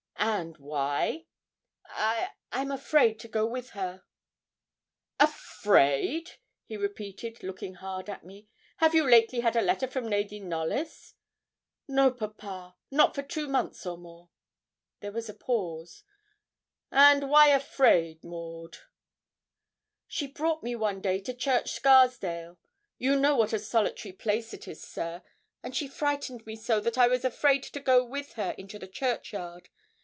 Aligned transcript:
'And 0.23 0.55
why?' 0.59 1.25
'I 1.85 2.29
I'm 2.51 2.71
afraid 2.71 3.19
to 3.19 3.27
go 3.27 3.45
with 3.47 3.71
her.' 3.71 4.03
'Afraid!' 5.19 6.33
he 6.65 6.77
repeated, 6.77 7.41
looking 7.43 7.75
hard 7.75 8.07
at 8.09 8.23
me. 8.25 8.47
'Have 8.77 8.93
you 8.95 9.07
lately 9.09 9.39
had 9.41 9.55
a 9.55 9.61
letter 9.63 9.87
from 9.87 10.07
Lady 10.07 10.39
Knollys?' 10.39 11.15
'No, 11.87 12.11
papa, 12.11 12.75
not 12.91 13.13
for 13.15 13.21
two 13.23 13.47
months 13.47 13.85
or 13.85 13.97
more.' 13.97 14.29
There 14.99 15.11
was 15.11 15.27
a 15.29 15.33
pause. 15.35 16.03
'And 16.91 17.29
why 17.29 17.47
afraid, 17.49 18.23
Maud?' 18.23 18.77
'She 20.07 20.27
brought 20.27 20.61
me 20.63 20.75
one 20.75 21.01
day 21.01 21.19
to 21.21 21.33
Church 21.33 21.71
Scarsdale; 21.71 22.57
you 22.99 23.19
know 23.19 23.35
what 23.35 23.53
a 23.53 23.59
solitary 23.59 24.13
place 24.13 24.53
it 24.53 24.67
is, 24.67 24.81
sir; 24.83 25.23
and 25.63 25.75
she 25.75 25.87
frightened 25.87 26.45
me 26.47 26.55
so 26.55 26.79
that 26.79 26.97
I 26.97 27.07
was 27.07 27.25
afraid 27.25 27.61
to 27.63 27.79
go 27.79 28.03
with 28.05 28.33
her 28.33 28.53
into 28.57 28.77
the 28.79 28.87
churchyard. 28.87 29.69